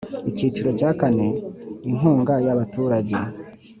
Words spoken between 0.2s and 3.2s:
Icyiciro cya kane Inkunga y abaturage